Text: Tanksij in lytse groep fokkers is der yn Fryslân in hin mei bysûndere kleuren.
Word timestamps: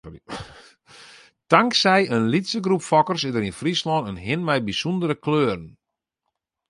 Tanksij 1.51 2.01
in 2.15 2.29
lytse 2.33 2.59
groep 2.65 2.83
fokkers 2.89 3.23
is 3.27 3.33
der 3.35 3.47
yn 3.49 3.57
Fryslân 3.59 4.07
in 4.11 4.17
hin 4.25 4.41
mei 4.47 4.59
bysûndere 4.67 5.17
kleuren. 5.25 5.65